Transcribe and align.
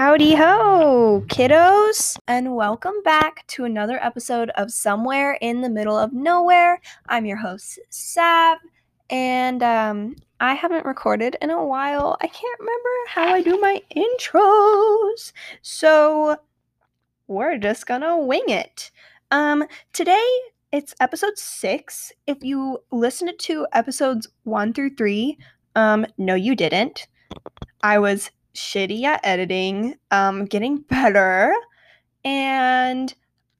Howdy 0.00 0.34
ho, 0.34 1.22
kiddos, 1.26 2.16
and 2.26 2.56
welcome 2.56 3.02
back 3.04 3.46
to 3.48 3.66
another 3.66 4.02
episode 4.02 4.48
of 4.56 4.70
Somewhere 4.70 5.36
in 5.42 5.60
the 5.60 5.68
Middle 5.68 5.98
of 5.98 6.14
Nowhere. 6.14 6.80
I'm 7.10 7.26
your 7.26 7.36
host, 7.36 7.78
Sav, 7.90 8.56
and 9.10 9.62
um, 9.62 10.16
I 10.40 10.54
haven't 10.54 10.86
recorded 10.86 11.36
in 11.42 11.50
a 11.50 11.62
while. 11.62 12.16
I 12.22 12.28
can't 12.28 12.60
remember 12.60 12.88
how 13.08 13.34
I 13.34 13.42
do 13.42 13.60
my 13.60 13.82
intros, 13.94 15.32
so 15.60 16.38
we're 17.26 17.58
just 17.58 17.86
gonna 17.86 18.16
wing 18.16 18.44
it. 18.48 18.90
Um, 19.30 19.66
today 19.92 20.26
it's 20.72 20.94
episode 21.00 21.36
six. 21.36 22.10
If 22.26 22.38
you 22.40 22.78
listened 22.90 23.38
to 23.40 23.66
episodes 23.74 24.28
one 24.44 24.72
through 24.72 24.94
three, 24.94 25.36
um, 25.76 26.06
no, 26.16 26.34
you 26.34 26.56
didn't. 26.56 27.06
I 27.82 27.98
was 27.98 28.30
shitty 28.54 29.04
at 29.04 29.20
editing, 29.24 29.96
um, 30.10 30.44
getting 30.44 30.78
better, 30.90 31.54
and 32.24 33.14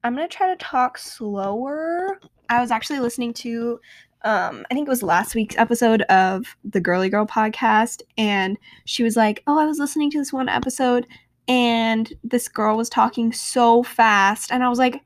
I'm 0.05 0.15
gonna 0.15 0.29
try 0.29 0.49
to 0.49 0.57
talk 0.57 0.99
slower. 0.99 2.21
I 2.49 2.61
was 2.61 2.71
actually 2.71 3.01
listening 3.01 3.33
to, 3.35 3.81
um, 4.23 4.67
I 4.71 4.75
think 4.75 4.89
it 4.89 4.91
was 4.91 5.03
last 5.03 5.35
week's 5.35 5.57
episode 5.57 6.03
of 6.03 6.57
the 6.65 6.81
Girly 6.81 7.09
Girl 7.09 7.27
podcast, 7.27 8.03
and 8.19 8.59
she 8.85 9.03
was 9.03 9.17
like, 9.17 9.43
"Oh, 9.47 9.59
I 9.59 9.67
was 9.67 9.79
listening 9.79 10.11
to 10.13 10.19
this 10.19 10.33
one 10.33 10.49
episode, 10.49 11.07
and 11.49 12.13
this 12.25 12.49
girl 12.49 12.77
was 12.77 12.89
talking 12.89 13.33
so 13.33 13.83
fast," 13.83 14.53
and 14.53 14.63
I 14.65 14.69
was 14.69 14.79
like, 14.79 15.03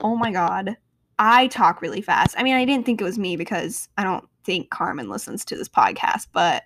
"Oh 0.00 0.16
my 0.16 0.30
god." 0.30 0.76
I 1.18 1.46
talk 1.48 1.80
really 1.80 2.00
fast. 2.00 2.34
I 2.36 2.42
mean, 2.42 2.54
I 2.56 2.64
didn't 2.64 2.86
think 2.86 3.00
it 3.00 3.04
was 3.04 3.18
me 3.18 3.36
because 3.36 3.88
I 3.96 4.02
don't 4.02 4.26
think 4.44 4.70
Carmen 4.70 5.08
listens 5.08 5.44
to 5.46 5.56
this 5.56 5.68
podcast, 5.68 6.28
but 6.32 6.64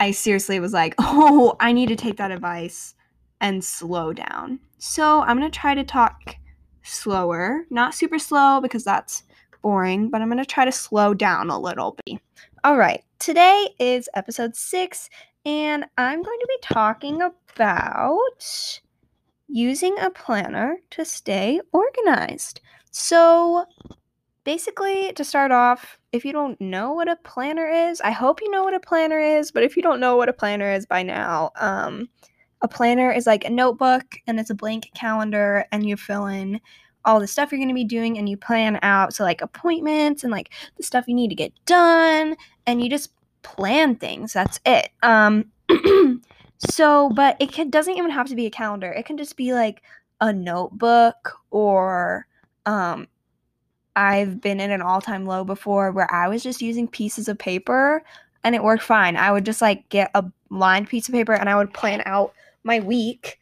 I 0.00 0.10
seriously 0.10 0.58
was 0.58 0.72
like, 0.72 0.94
oh, 0.98 1.56
I 1.60 1.72
need 1.72 1.88
to 1.90 1.96
take 1.96 2.16
that 2.16 2.32
advice 2.32 2.94
and 3.40 3.62
slow 3.62 4.12
down. 4.12 4.58
So 4.78 5.20
I'm 5.20 5.38
going 5.38 5.50
to 5.50 5.58
try 5.58 5.74
to 5.74 5.84
talk 5.84 6.36
slower, 6.82 7.64
not 7.70 7.94
super 7.94 8.18
slow 8.18 8.60
because 8.60 8.82
that's 8.82 9.22
boring, 9.62 10.08
but 10.08 10.22
I'm 10.22 10.28
going 10.28 10.38
to 10.38 10.46
try 10.46 10.64
to 10.64 10.72
slow 10.72 11.14
down 11.14 11.50
a 11.50 11.58
little 11.58 11.96
bit. 12.04 12.18
All 12.64 12.76
right, 12.76 13.02
today 13.18 13.68
is 13.78 14.08
episode 14.14 14.56
six, 14.56 15.08
and 15.44 15.84
I'm 15.96 16.22
going 16.22 16.38
to 16.40 16.46
be 16.48 16.58
talking 16.62 17.22
about 17.22 18.80
using 19.48 19.98
a 19.98 20.10
planner 20.10 20.76
to 20.90 21.04
stay 21.04 21.60
organized. 21.72 22.60
So, 22.90 23.66
basically, 24.44 25.12
to 25.12 25.24
start 25.24 25.52
off, 25.52 25.98
if 26.12 26.24
you 26.24 26.32
don't 26.32 26.60
know 26.60 26.92
what 26.92 27.08
a 27.08 27.16
planner 27.16 27.68
is, 27.68 28.00
I 28.00 28.10
hope 28.10 28.40
you 28.40 28.50
know 28.50 28.64
what 28.64 28.74
a 28.74 28.80
planner 28.80 29.18
is, 29.18 29.50
but 29.50 29.62
if 29.62 29.76
you 29.76 29.82
don't 29.82 30.00
know 30.00 30.16
what 30.16 30.28
a 30.28 30.32
planner 30.32 30.72
is 30.72 30.86
by 30.86 31.02
now, 31.02 31.50
um, 31.56 32.08
a 32.62 32.68
planner 32.68 33.10
is 33.10 33.26
like 33.26 33.44
a 33.44 33.50
notebook 33.50 34.16
and 34.26 34.38
it's 34.38 34.50
a 34.50 34.54
blank 34.54 34.90
calendar, 34.94 35.64
and 35.72 35.86
you 35.86 35.96
fill 35.96 36.26
in 36.26 36.60
all 37.04 37.20
the 37.20 37.26
stuff 37.26 37.50
you're 37.50 37.58
going 37.58 37.68
to 37.68 37.74
be 37.74 37.84
doing 37.84 38.18
and 38.18 38.28
you 38.28 38.36
plan 38.36 38.78
out 38.82 39.14
so 39.14 39.24
like 39.24 39.40
appointments 39.40 40.22
and 40.22 40.30
like 40.30 40.50
the 40.76 40.82
stuff 40.82 41.06
you 41.08 41.14
need 41.14 41.28
to 41.28 41.34
get 41.34 41.52
done 41.64 42.36
and 42.66 42.82
you 42.82 42.90
just 42.90 43.12
plan 43.42 43.96
things 43.96 44.32
that's 44.32 44.60
it 44.66 44.90
um 45.02 45.44
so 46.58 47.08
but 47.10 47.36
it 47.40 47.50
can, 47.52 47.70
doesn't 47.70 47.96
even 47.96 48.10
have 48.10 48.28
to 48.28 48.34
be 48.34 48.46
a 48.46 48.50
calendar 48.50 48.92
it 48.92 49.06
can 49.06 49.16
just 49.16 49.36
be 49.36 49.52
like 49.54 49.82
a 50.20 50.32
notebook 50.32 51.38
or 51.50 52.26
um 52.66 53.06
I've 53.96 54.40
been 54.40 54.60
in 54.60 54.70
an 54.70 54.82
all-time 54.82 55.26
low 55.26 55.44
before 55.44 55.90
where 55.90 56.12
I 56.12 56.28
was 56.28 56.42
just 56.42 56.62
using 56.62 56.88
pieces 56.88 57.28
of 57.28 57.38
paper 57.38 58.02
and 58.44 58.54
it 58.54 58.62
worked 58.62 58.82
fine. 58.82 59.16
I 59.16 59.32
would 59.32 59.44
just 59.44 59.60
like 59.60 59.88
get 59.88 60.10
a 60.14 60.24
lined 60.50 60.88
piece 60.88 61.08
of 61.08 61.14
paper 61.14 61.32
and 61.32 61.48
I 61.48 61.56
would 61.56 61.74
plan 61.74 62.02
out 62.06 62.32
my 62.64 62.80
week 62.80 63.38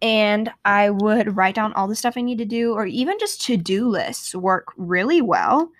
and 0.00 0.50
I 0.64 0.90
would 0.90 1.36
write 1.36 1.54
down 1.54 1.72
all 1.72 1.88
the 1.88 1.96
stuff 1.96 2.16
I 2.16 2.20
need 2.20 2.38
to 2.38 2.44
do 2.44 2.72
or 2.72 2.86
even 2.86 3.18
just 3.18 3.42
to-do 3.42 3.88
lists 3.88 4.34
work 4.34 4.68
really 4.76 5.20
well. 5.20 5.70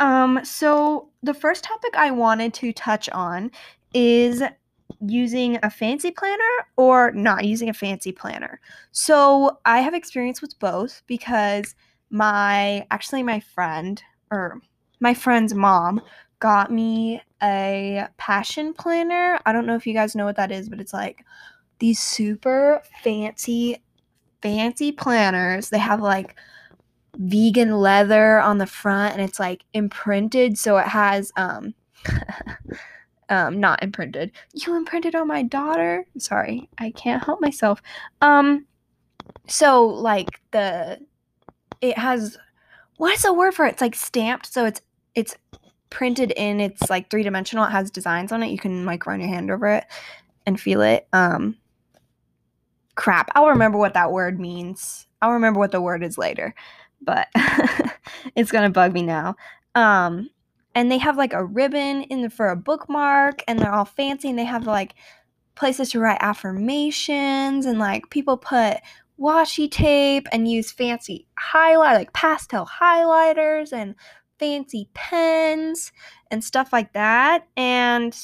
Um 0.00 0.40
so 0.42 1.08
the 1.22 1.34
first 1.34 1.64
topic 1.64 1.94
I 1.96 2.10
wanted 2.10 2.52
to 2.54 2.72
touch 2.72 3.08
on 3.10 3.50
is 3.94 4.42
using 5.00 5.58
a 5.62 5.70
fancy 5.70 6.10
planner 6.10 6.42
or 6.76 7.12
not 7.12 7.44
using 7.44 7.68
a 7.68 7.74
fancy 7.74 8.12
planner. 8.12 8.60
So 8.92 9.58
I 9.64 9.80
have 9.80 9.94
experience 9.94 10.42
with 10.42 10.58
both 10.58 11.02
because 11.06 11.74
my 12.14 12.86
actually 12.92 13.24
my 13.24 13.40
friend 13.40 14.00
or 14.30 14.60
my 15.00 15.12
friend's 15.12 15.52
mom 15.52 16.00
got 16.38 16.70
me 16.70 17.20
a 17.42 18.06
passion 18.18 18.72
planner. 18.72 19.40
I 19.44 19.52
don't 19.52 19.66
know 19.66 19.74
if 19.74 19.84
you 19.84 19.94
guys 19.94 20.14
know 20.14 20.24
what 20.24 20.36
that 20.36 20.52
is, 20.52 20.68
but 20.68 20.78
it's 20.78 20.92
like 20.92 21.24
these 21.80 21.98
super 21.98 22.82
fancy 23.02 23.82
fancy 24.42 24.92
planners. 24.92 25.70
They 25.70 25.78
have 25.78 26.00
like 26.00 26.36
vegan 27.16 27.76
leather 27.78 28.38
on 28.38 28.58
the 28.58 28.66
front 28.66 29.14
and 29.14 29.22
it's 29.22 29.40
like 29.40 29.64
imprinted 29.72 30.58
so 30.58 30.76
it 30.76 30.86
has 30.86 31.32
um 31.36 31.74
um 33.28 33.58
not 33.58 33.82
imprinted. 33.82 34.30
You 34.52 34.76
imprinted 34.76 35.16
on 35.16 35.26
my 35.26 35.42
daughter? 35.42 36.06
Sorry, 36.18 36.68
I 36.78 36.92
can't 36.92 37.24
help 37.24 37.40
myself. 37.40 37.82
Um 38.20 38.66
so 39.48 39.84
like 39.86 40.40
the 40.52 41.00
it 41.90 41.98
has 41.98 42.38
what 42.96 43.14
is 43.14 43.22
the 43.22 43.32
word 43.32 43.54
for 43.54 43.66
it? 43.66 43.72
It's 43.72 43.80
like 43.80 43.94
stamped, 43.94 44.52
so 44.52 44.64
it's 44.64 44.80
it's 45.14 45.36
printed 45.90 46.32
in. 46.32 46.60
It's 46.60 46.88
like 46.90 47.10
three 47.10 47.22
dimensional. 47.22 47.64
It 47.64 47.70
has 47.70 47.90
designs 47.90 48.32
on 48.32 48.42
it. 48.42 48.50
You 48.50 48.58
can 48.58 48.84
like 48.84 49.06
run 49.06 49.20
your 49.20 49.28
hand 49.28 49.50
over 49.50 49.66
it 49.68 49.84
and 50.46 50.60
feel 50.60 50.80
it. 50.82 51.06
Um, 51.12 51.56
crap, 52.94 53.30
I'll 53.34 53.48
remember 53.48 53.78
what 53.78 53.94
that 53.94 54.12
word 54.12 54.38
means. 54.38 55.06
I'll 55.22 55.32
remember 55.32 55.58
what 55.58 55.72
the 55.72 55.80
word 55.80 56.04
is 56.04 56.18
later, 56.18 56.54
but 57.00 57.28
it's 58.36 58.52
gonna 58.52 58.70
bug 58.70 58.92
me 58.92 59.02
now. 59.02 59.36
Um, 59.74 60.30
and 60.74 60.90
they 60.90 60.98
have 60.98 61.16
like 61.16 61.32
a 61.32 61.44
ribbon 61.44 62.02
in 62.04 62.22
the, 62.22 62.30
for 62.30 62.48
a 62.48 62.56
bookmark, 62.56 63.42
and 63.48 63.58
they're 63.58 63.72
all 63.72 63.84
fancy, 63.84 64.28
and 64.28 64.38
they 64.38 64.44
have 64.44 64.66
like 64.66 64.94
places 65.54 65.90
to 65.90 66.00
write 66.00 66.18
affirmations, 66.20 67.66
and 67.66 67.78
like 67.78 68.10
people 68.10 68.36
put 68.36 68.78
washi 69.24 69.70
tape 69.70 70.26
and 70.32 70.50
use 70.50 70.70
fancy 70.70 71.26
highlight 71.38 71.96
like 71.96 72.12
pastel 72.12 72.66
highlighters 72.66 73.72
and 73.72 73.94
fancy 74.38 74.88
pens 74.92 75.92
and 76.30 76.44
stuff 76.44 76.72
like 76.72 76.92
that. 76.92 77.46
And 77.56 78.16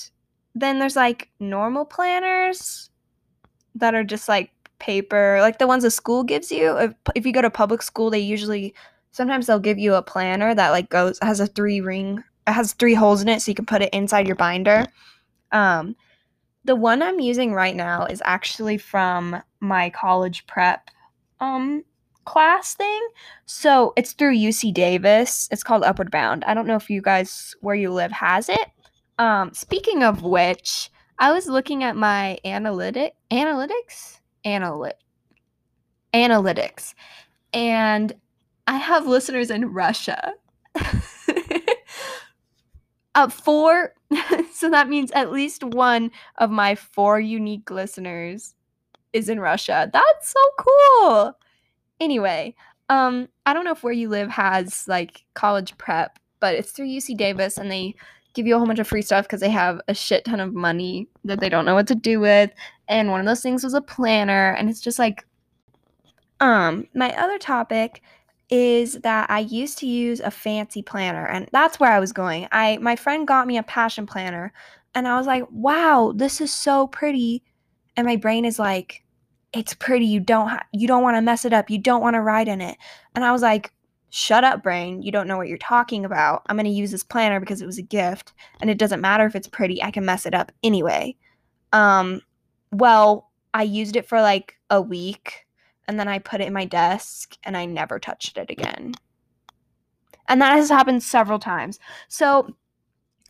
then 0.54 0.78
there's 0.78 0.96
like 0.96 1.30
normal 1.40 1.84
planners 1.84 2.90
that 3.74 3.94
are 3.94 4.04
just 4.04 4.28
like 4.28 4.50
paper, 4.78 5.38
like 5.40 5.58
the 5.58 5.66
ones 5.66 5.84
the 5.84 5.90
school 5.90 6.22
gives 6.24 6.52
you. 6.52 6.76
If, 6.76 6.94
if 7.14 7.26
you 7.26 7.32
go 7.32 7.42
to 7.42 7.50
public 7.50 7.82
school, 7.82 8.10
they 8.10 8.18
usually 8.18 8.74
sometimes 9.12 9.46
they'll 9.46 9.58
give 9.58 9.78
you 9.78 9.94
a 9.94 10.02
planner 10.02 10.54
that 10.54 10.70
like 10.70 10.90
goes 10.90 11.18
has 11.22 11.40
a 11.40 11.46
three 11.46 11.80
ring 11.80 12.22
it 12.46 12.52
has 12.52 12.72
three 12.74 12.94
holes 12.94 13.22
in 13.22 13.28
it 13.28 13.42
so 13.42 13.50
you 13.50 13.54
can 13.54 13.66
put 13.66 13.82
it 13.82 13.92
inside 13.92 14.26
your 14.26 14.36
binder. 14.36 14.86
Um 15.52 15.96
the 16.64 16.76
one 16.76 17.02
I'm 17.02 17.20
using 17.20 17.52
right 17.52 17.74
now 17.74 18.04
is 18.06 18.22
actually 18.24 18.78
from 18.78 19.42
my 19.60 19.90
college 19.90 20.46
prep 20.46 20.90
um 21.40 21.84
class 22.24 22.74
thing. 22.74 23.00
So 23.46 23.92
it's 23.96 24.12
through 24.12 24.36
UC 24.36 24.74
Davis. 24.74 25.48
It's 25.50 25.64
called 25.64 25.82
Upward 25.82 26.10
Bound. 26.10 26.44
I 26.44 26.54
don't 26.54 26.66
know 26.66 26.76
if 26.76 26.90
you 26.90 27.00
guys 27.02 27.54
where 27.60 27.74
you 27.74 27.90
live 27.92 28.12
has 28.12 28.48
it. 28.48 28.68
Um 29.18 29.52
speaking 29.52 30.02
of 30.02 30.22
which, 30.22 30.90
I 31.18 31.32
was 31.32 31.46
looking 31.46 31.82
at 31.82 31.96
my 31.96 32.38
analytic 32.44 33.14
analytics 33.30 34.20
analyt 34.44 34.92
analytics 36.14 36.94
and 37.52 38.14
I 38.66 38.76
have 38.76 39.06
listeners 39.06 39.50
in 39.50 39.72
Russia. 39.72 40.34
uh, 43.14 43.28
four 43.28 43.94
so 44.52 44.70
that 44.70 44.88
means 44.88 45.10
at 45.12 45.32
least 45.32 45.62
one 45.62 46.10
of 46.38 46.50
my 46.50 46.74
four 46.74 47.20
unique 47.20 47.70
listeners 47.70 48.54
is 49.12 49.28
in 49.28 49.40
Russia. 49.40 49.90
That's 49.92 50.32
so 50.32 50.40
cool. 50.58 51.38
Anyway, 52.00 52.54
um, 52.88 53.28
I 53.46 53.54
don't 53.54 53.64
know 53.64 53.72
if 53.72 53.82
where 53.82 53.92
you 53.92 54.08
live 54.08 54.30
has 54.30 54.86
like 54.88 55.24
college 55.34 55.76
prep, 55.78 56.18
but 56.40 56.54
it's 56.54 56.72
through 56.72 56.86
UC 56.86 57.16
Davis 57.16 57.58
and 57.58 57.70
they 57.70 57.94
give 58.34 58.46
you 58.46 58.54
a 58.54 58.58
whole 58.58 58.66
bunch 58.66 58.78
of 58.78 58.86
free 58.86 59.02
stuff 59.02 59.26
because 59.26 59.40
they 59.40 59.50
have 59.50 59.80
a 59.88 59.94
shit 59.94 60.24
ton 60.24 60.40
of 60.40 60.54
money 60.54 61.08
that 61.24 61.40
they 61.40 61.48
don't 61.48 61.64
know 61.64 61.74
what 61.74 61.88
to 61.88 61.94
do 61.94 62.20
with. 62.20 62.50
And 62.88 63.10
one 63.10 63.20
of 63.20 63.26
those 63.26 63.42
things 63.42 63.64
was 63.64 63.74
a 63.74 63.80
planner, 63.80 64.52
and 64.52 64.68
it's 64.68 64.80
just 64.80 64.98
like 64.98 65.24
um 66.40 66.86
my 66.94 67.14
other 67.16 67.38
topic 67.38 68.02
is 68.50 68.94
that 69.02 69.30
I 69.30 69.40
used 69.40 69.78
to 69.78 69.86
use 69.86 70.20
a 70.20 70.30
fancy 70.30 70.82
planner 70.82 71.26
and 71.26 71.48
that's 71.52 71.78
where 71.78 71.92
I 71.92 72.00
was 72.00 72.12
going. 72.12 72.48
I 72.52 72.78
my 72.78 72.96
friend 72.96 73.26
got 73.26 73.46
me 73.46 73.58
a 73.58 73.62
passion 73.62 74.06
planner 74.06 74.52
and 74.94 75.06
I 75.06 75.16
was 75.16 75.26
like, 75.26 75.44
"Wow, 75.50 76.12
this 76.14 76.40
is 76.40 76.52
so 76.52 76.86
pretty." 76.88 77.44
And 77.96 78.06
my 78.06 78.16
brain 78.16 78.44
is 78.44 78.58
like, 78.58 79.04
"It's 79.52 79.74
pretty. 79.74 80.06
You 80.06 80.20
don't 80.20 80.48
ha- 80.48 80.66
you 80.72 80.88
don't 80.88 81.02
want 81.02 81.16
to 81.16 81.22
mess 81.22 81.44
it 81.44 81.52
up. 81.52 81.70
You 81.70 81.78
don't 81.78 82.02
want 82.02 82.14
to 82.14 82.20
write 82.22 82.48
in 82.48 82.60
it." 82.60 82.76
And 83.14 83.24
I 83.24 83.32
was 83.32 83.42
like, 83.42 83.72
"Shut 84.10 84.44
up, 84.44 84.62
brain. 84.62 85.02
You 85.02 85.12
don't 85.12 85.28
know 85.28 85.36
what 85.36 85.48
you're 85.48 85.58
talking 85.58 86.04
about. 86.04 86.42
I'm 86.46 86.56
going 86.56 86.64
to 86.66 86.70
use 86.72 86.90
this 86.90 87.04
planner 87.04 87.38
because 87.40 87.62
it 87.62 87.66
was 87.66 87.78
a 87.78 87.82
gift 87.82 88.32
and 88.60 88.70
it 88.70 88.78
doesn't 88.78 89.00
matter 89.00 89.26
if 89.26 89.36
it's 89.36 89.48
pretty. 89.48 89.82
I 89.82 89.90
can 89.92 90.04
mess 90.04 90.26
it 90.26 90.34
up 90.34 90.52
anyway." 90.62 91.16
Um 91.72 92.22
well, 92.72 93.30
I 93.54 93.62
used 93.64 93.96
it 93.96 94.08
for 94.08 94.20
like 94.20 94.56
a 94.70 94.80
week 94.82 95.46
and 95.90 95.98
then 95.98 96.06
I 96.06 96.20
put 96.20 96.40
it 96.40 96.46
in 96.46 96.52
my 96.52 96.66
desk 96.66 97.36
and 97.42 97.56
I 97.56 97.66
never 97.66 97.98
touched 97.98 98.38
it 98.38 98.48
again. 98.48 98.94
And 100.28 100.40
that 100.40 100.54
has 100.54 100.68
happened 100.68 101.02
several 101.02 101.40
times. 101.40 101.80
So 102.06 102.54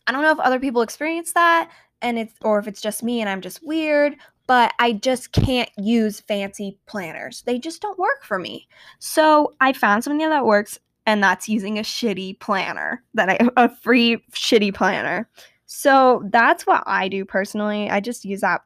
I 0.07 0.13
don't 0.13 0.21
know 0.21 0.31
if 0.31 0.39
other 0.41 0.61
people 0.61 0.83
experience 0.83 1.33
that 1.33 1.71
and 2.03 2.19
it's 2.19 2.35
or 2.43 2.59
if 2.59 2.69
it's 2.69 2.83
just 2.83 3.03
me 3.03 3.23
and 3.23 3.31
I'm 3.31 3.41
just 3.41 3.65
weird, 3.67 4.15
but 4.47 4.75
I 4.79 4.93
just 4.93 5.33
can't 5.33 5.71
use 5.79 6.21
fancy 6.21 6.79
planners. 6.85 7.43
They 7.47 7.59
just 7.59 7.81
don't 7.81 7.99
work 7.99 8.25
for 8.25 8.39
me. 8.39 8.69
So 8.99 9.55
I 9.63 9.73
found 9.73 10.05
something 10.05 10.29
that 10.29 10.45
works 10.45 10.79
and 11.07 11.23
that's 11.23 11.49
using 11.49 11.79
a 11.79 11.83
shitty 11.83 12.41
planner 12.41 13.03
that 13.15 13.31
I 13.31 13.39
a 13.57 13.75
free 13.75 14.23
shitty 14.33 14.75
planner. 14.75 15.31
So 15.65 16.25
that's 16.27 16.67
what 16.67 16.83
I 16.85 17.09
do 17.09 17.25
personally. 17.25 17.89
I 17.89 18.01
just 18.01 18.27
use 18.27 18.43
that 18.43 18.61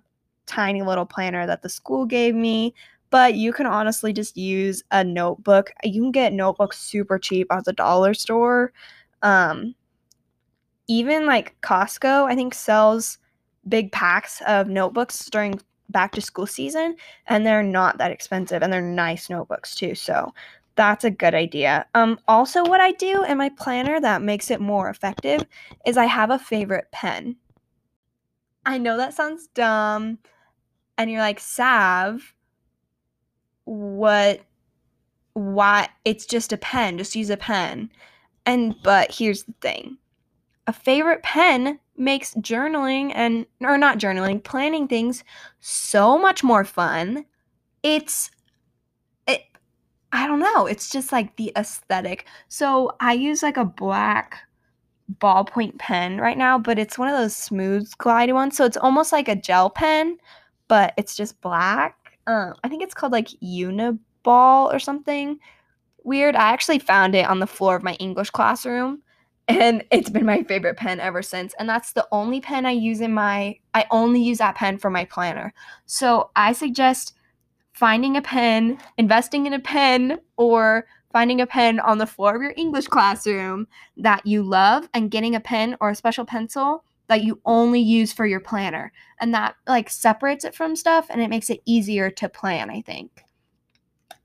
tiny 0.46 0.82
little 0.82 1.06
planner 1.06 1.46
that 1.46 1.62
the 1.62 1.69
school 1.69 2.06
gave 2.06 2.35
me. 2.35 2.75
But 3.14 3.34
you 3.37 3.52
can 3.52 3.66
honestly 3.66 4.12
just 4.12 4.37
use 4.37 4.82
a 4.90 5.05
notebook. 5.05 5.70
You 5.84 6.02
can 6.02 6.11
get 6.11 6.32
notebooks 6.32 6.81
super 6.81 7.16
cheap 7.16 7.46
at 7.52 7.64
the 7.64 7.72
dollar 7.72 8.12
store. 8.12 8.72
Um, 9.22 9.76
even 10.88 11.25
like 11.25 11.55
Costco, 11.62 12.25
I 12.28 12.34
think 12.34 12.55
sells 12.55 13.19
big 13.69 13.93
packs 13.93 14.43
of 14.49 14.66
notebooks 14.66 15.26
during 15.31 15.61
back 15.90 16.11
to 16.14 16.20
school 16.20 16.44
season 16.49 16.96
and 17.28 17.46
they're 17.46 17.62
not 17.62 17.99
that 17.99 18.11
expensive 18.11 18.64
and 18.64 18.72
they're 18.72 18.82
nice 18.82 19.31
notebooks 19.31 19.76
too. 19.76 19.94
So 19.94 20.34
that's 20.75 21.05
a 21.05 21.10
good 21.12 21.37
idea. 21.37 21.87
Um 21.94 22.19
also 22.26 22.64
what 22.64 22.81
I 22.81 22.90
do 22.90 23.22
in 23.22 23.38
my 23.38 23.49
planner 23.50 24.00
that 24.00 24.22
makes 24.22 24.50
it 24.50 24.60
more 24.60 24.90
effective 24.90 25.46
is 25.87 25.96
I 25.96 26.06
have 26.06 26.31
a 26.31 26.38
favorite 26.40 26.88
pen. 26.90 27.37
I 28.67 28.78
know 28.78 28.96
that 28.96 29.14
sounds 29.14 29.46
dumb 29.55 30.19
and 30.99 31.10
you're 31.10 31.20
like, 31.20 31.40
"Sav, 31.40 32.33
what 33.64 34.40
why 35.34 35.88
it's 36.05 36.26
just 36.26 36.52
a 36.52 36.56
pen, 36.56 36.99
just 36.99 37.16
use 37.16 37.31
a 37.31 37.37
pen." 37.37 37.90
And 38.46 38.75
but 38.82 39.12
here's 39.12 39.44
the 39.44 39.55
thing 39.61 39.99
a 40.66 40.72
favorite 40.72 41.22
pen 41.22 41.78
makes 41.96 42.34
journaling 42.34 43.12
and 43.14 43.46
or 43.61 43.78
not 43.78 43.99
journaling, 43.99 44.43
planning 44.43 44.88
things 44.88 45.25
so 45.61 46.19
much 46.19 46.43
more 46.43 46.64
fun. 46.64 47.25
It's 47.82 48.31
it 49.28 49.43
I 50.12 50.26
don't 50.26 50.40
know, 50.40 50.67
it's 50.67 50.90
just 50.90 51.12
like 51.12 51.37
the 51.37 51.52
aesthetic. 51.56 52.26
So 52.49 52.93
I 53.00 53.14
use 53.14 53.43
like 53.43 53.56
a 53.56 53.64
black 53.64 54.38
ballpoint 55.20 55.78
pen 55.78 56.19
right 56.20 56.38
now, 56.38 56.58
but 56.58 56.78
it's 56.78 56.99
one 56.99 57.08
of 57.08 57.19
those 57.19 57.37
smooth 57.37 57.90
glide 57.99 58.32
ones. 58.32 58.56
So 58.56 58.64
it's 58.64 58.76
almost 58.76 59.12
like 59.12 59.28
a 59.28 59.37
gel 59.37 59.70
pen, 59.70 60.19
but 60.69 60.94
it's 60.96 61.17
just 61.17 61.40
black. 61.40 62.03
Um, 62.26 62.54
I 62.64 62.68
think 62.68 62.82
it's 62.82 62.94
called 62.94 63.12
like 63.12 63.28
Uniball 63.42 64.72
or 64.72 64.78
something 64.78 65.38
weird. 66.04 66.36
I 66.36 66.52
actually 66.52 66.78
found 66.78 67.14
it 67.14 67.26
on 67.26 67.40
the 67.40 67.46
floor 67.46 67.76
of 67.76 67.82
my 67.82 67.94
English 67.94 68.30
classroom 68.30 69.02
and 69.48 69.84
it's 69.90 70.10
been 70.10 70.24
my 70.24 70.42
favorite 70.44 70.76
pen 70.76 71.00
ever 71.00 71.22
since 71.22 71.54
and 71.58 71.68
that's 71.68 71.92
the 71.92 72.06
only 72.12 72.40
pen 72.40 72.64
i 72.64 72.70
use 72.70 73.00
in 73.00 73.12
my 73.12 73.54
i 73.74 73.84
only 73.90 74.22
use 74.22 74.38
that 74.38 74.54
pen 74.54 74.78
for 74.78 74.90
my 74.90 75.04
planner 75.04 75.52
so 75.86 76.30
i 76.36 76.52
suggest 76.52 77.14
finding 77.72 78.16
a 78.16 78.22
pen 78.22 78.78
investing 78.96 79.46
in 79.46 79.52
a 79.52 79.58
pen 79.58 80.18
or 80.36 80.86
finding 81.12 81.40
a 81.40 81.46
pen 81.46 81.78
on 81.80 81.98
the 81.98 82.06
floor 82.06 82.34
of 82.34 82.42
your 82.42 82.54
english 82.56 82.86
classroom 82.86 83.66
that 83.96 84.24
you 84.26 84.42
love 84.42 84.88
and 84.94 85.10
getting 85.10 85.34
a 85.34 85.40
pen 85.40 85.76
or 85.80 85.90
a 85.90 85.94
special 85.94 86.24
pencil 86.24 86.84
that 87.08 87.22
you 87.22 87.40
only 87.44 87.80
use 87.80 88.12
for 88.12 88.26
your 88.26 88.40
planner 88.40 88.92
and 89.20 89.34
that 89.34 89.56
like 89.66 89.90
separates 89.90 90.44
it 90.44 90.54
from 90.54 90.76
stuff 90.76 91.06
and 91.10 91.20
it 91.20 91.30
makes 91.30 91.50
it 91.50 91.60
easier 91.64 92.10
to 92.10 92.28
plan 92.28 92.70
i 92.70 92.80
think 92.80 93.24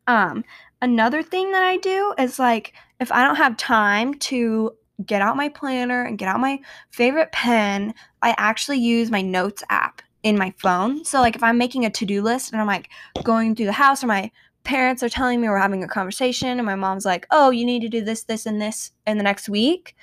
um 0.08 0.44
another 0.82 1.22
thing 1.22 1.52
that 1.52 1.64
i 1.64 1.78
do 1.78 2.14
is 2.18 2.40
like 2.40 2.74
if 3.00 3.12
i 3.12 3.24
don't 3.24 3.36
have 3.36 3.58
time 3.58 4.14
to 4.16 4.72
get 5.06 5.22
out 5.22 5.38
my 5.38 5.50
planner 5.50 6.04
and 6.04 6.18
get 6.18 6.28
out 6.28 6.40
my 6.40 6.60
favorite 6.92 7.32
pen, 7.32 7.94
I 8.22 8.36
actually 8.38 8.80
use 8.80 9.12
my 9.12 9.22
notes 9.22 9.64
app 9.70 10.02
in 10.24 10.38
my 10.38 10.54
phone. 10.58 11.06
So 11.06 11.22
like 11.22 11.36
if 11.36 11.44
I'm 11.44 11.58
making 11.58 11.86
a 11.86 11.90
to-do 11.90 12.22
list 12.22 12.52
and 12.52 12.60
I'm 12.60 12.68
like 12.68 12.90
going 13.24 13.56
through 13.56 13.68
the 13.68 13.72
house 13.72 14.04
or 14.04 14.08
my 14.08 14.30
parents 14.64 15.02
are 15.02 15.10
telling 15.10 15.40
me 15.40 15.48
we're 15.48 15.58
having 15.58 15.84
a 15.84 15.88
conversation 15.88 16.60
and 16.60 16.66
my 16.66 16.76
mom's 16.76 17.06
like, 17.06 17.26
"Oh, 17.32 17.50
you 17.50 17.66
need 17.66 17.82
to 17.82 17.90
do 17.90 18.02
this 18.04 18.24
this 18.24 18.46
and 18.46 18.62
this 18.62 18.92
in 19.08 19.18
the 19.18 19.24
next 19.24 19.48
week." 19.48 19.96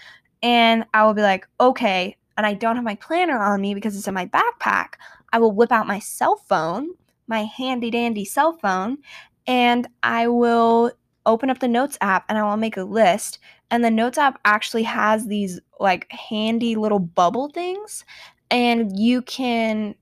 And 0.42 0.84
I 0.94 1.04
will 1.04 1.14
be 1.14 1.22
like, 1.22 1.46
"Okay." 1.60 2.16
And 2.36 2.46
I 2.46 2.54
don't 2.54 2.76
have 2.76 2.84
my 2.84 2.96
planner 2.96 3.38
on 3.42 3.60
me 3.60 3.74
because 3.74 3.96
it's 3.96 4.08
in 4.08 4.14
my 4.14 4.26
backpack. 4.26 4.94
I 5.32 5.38
will 5.38 5.52
whip 5.52 5.72
out 5.72 5.86
my 5.86 5.98
cell 5.98 6.36
phone, 6.36 6.90
my 7.26 7.44
handy 7.44 7.90
dandy 7.90 8.24
cell 8.24 8.52
phone, 8.52 8.98
and 9.46 9.86
I 10.02 10.28
will 10.28 10.92
open 11.26 11.50
up 11.50 11.58
the 11.58 11.68
notes 11.68 11.98
app 12.00 12.24
and 12.28 12.38
I 12.38 12.42
will 12.42 12.56
make 12.56 12.76
a 12.76 12.84
list 12.84 13.38
and 13.70 13.84
the 13.84 13.90
notes 13.90 14.16
app 14.16 14.40
actually 14.44 14.84
has 14.84 15.26
these 15.26 15.60
like 15.80 16.10
handy 16.10 16.76
little 16.76 17.00
bubble 17.00 17.50
things 17.50 18.04
and 18.50 18.96
you 18.98 19.22
can 19.22 19.94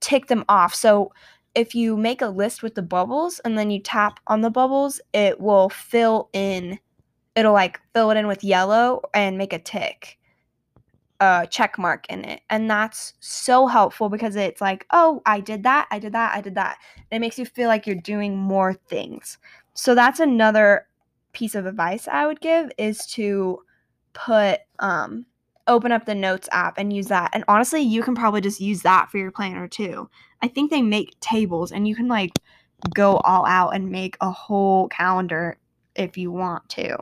tick 0.00 0.26
them 0.26 0.44
off 0.48 0.74
so 0.74 1.12
if 1.54 1.74
you 1.74 1.96
make 1.96 2.20
a 2.20 2.28
list 2.28 2.62
with 2.62 2.74
the 2.74 2.82
bubbles 2.82 3.40
and 3.44 3.56
then 3.56 3.70
you 3.70 3.80
tap 3.80 4.20
on 4.26 4.40
the 4.40 4.50
bubbles 4.50 5.00
it 5.14 5.40
will 5.40 5.70
fill 5.70 6.28
in 6.32 6.78
it'll 7.36 7.52
like 7.52 7.80
fill 7.94 8.10
it 8.10 8.16
in 8.16 8.26
with 8.26 8.44
yellow 8.44 9.00
and 9.14 9.38
make 9.38 9.52
a 9.52 9.58
tick 9.58 10.17
a 11.20 11.46
check 11.50 11.78
mark 11.78 12.06
in 12.08 12.24
it 12.24 12.42
and 12.48 12.70
that's 12.70 13.14
so 13.18 13.66
helpful 13.66 14.08
because 14.08 14.36
it's 14.36 14.60
like 14.60 14.86
oh 14.92 15.20
i 15.26 15.40
did 15.40 15.64
that 15.64 15.88
i 15.90 15.98
did 15.98 16.12
that 16.12 16.32
i 16.34 16.40
did 16.40 16.54
that 16.54 16.78
it 17.10 17.18
makes 17.18 17.38
you 17.38 17.44
feel 17.44 17.66
like 17.66 17.86
you're 17.86 17.96
doing 17.96 18.36
more 18.36 18.72
things 18.72 19.38
so 19.74 19.94
that's 19.94 20.20
another 20.20 20.86
piece 21.32 21.54
of 21.54 21.66
advice 21.66 22.08
I 22.08 22.26
would 22.26 22.40
give 22.40 22.70
is 22.78 23.06
to 23.12 23.62
put 24.12 24.60
um 24.80 25.26
open 25.68 25.92
up 25.92 26.06
the 26.06 26.14
notes 26.14 26.48
app 26.50 26.78
and 26.78 26.92
use 26.92 27.06
that. 27.08 27.30
And 27.34 27.44
honestly, 27.46 27.82
you 27.82 28.02
can 28.02 28.14
probably 28.14 28.40
just 28.40 28.60
use 28.60 28.82
that 28.82 29.10
for 29.10 29.18
your 29.18 29.30
planner 29.30 29.68
too. 29.68 30.08
I 30.42 30.48
think 30.48 30.70
they 30.70 30.82
make 30.82 31.20
tables 31.20 31.70
and 31.70 31.86
you 31.86 31.94
can 31.94 32.08
like 32.08 32.32
go 32.94 33.18
all 33.18 33.46
out 33.46 33.74
and 33.74 33.90
make 33.90 34.16
a 34.20 34.30
whole 34.30 34.88
calendar 34.88 35.58
if 35.94 36.16
you 36.16 36.32
want 36.32 36.68
to. 36.70 36.96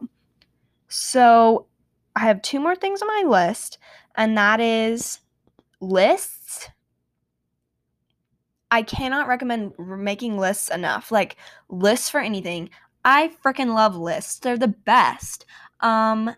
So, 0.88 1.66
I 2.14 2.20
have 2.20 2.40
two 2.42 2.60
more 2.60 2.74
things 2.74 3.02
on 3.02 3.08
my 3.08 3.24
list, 3.28 3.78
and 4.16 4.36
that 4.36 4.60
is 4.60 5.20
lists. 5.80 6.68
I 8.70 8.82
cannot 8.82 9.28
recommend 9.28 9.72
making 9.78 10.38
lists 10.38 10.70
enough. 10.70 11.12
Like 11.12 11.36
lists 11.68 12.10
for 12.10 12.20
anything. 12.20 12.70
I 13.04 13.30
freaking 13.44 13.74
love 13.74 13.96
lists. 13.96 14.38
They're 14.40 14.58
the 14.58 14.68
best. 14.68 15.46
Um 15.80 16.34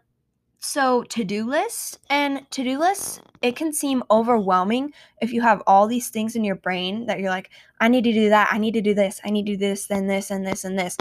so 0.60 1.04
to-do 1.04 1.44
lists 1.44 1.98
and 2.10 2.44
to-do 2.50 2.78
lists, 2.78 3.20
it 3.42 3.54
can 3.54 3.72
seem 3.72 4.02
overwhelming 4.10 4.92
if 5.22 5.32
you 5.32 5.40
have 5.40 5.62
all 5.68 5.86
these 5.86 6.08
things 6.10 6.34
in 6.34 6.42
your 6.42 6.56
brain 6.56 7.06
that 7.06 7.20
you're 7.20 7.30
like, 7.30 7.50
I 7.80 7.86
need 7.86 8.02
to 8.04 8.12
do 8.12 8.28
that, 8.30 8.48
I 8.50 8.58
need 8.58 8.74
to 8.74 8.80
do 8.80 8.92
this, 8.92 9.20
I 9.24 9.30
need 9.30 9.46
to 9.46 9.52
do 9.52 9.56
this, 9.56 9.86
then 9.86 10.08
this 10.08 10.32
and 10.32 10.44
this 10.44 10.64
and 10.64 10.76
this. 10.76 10.96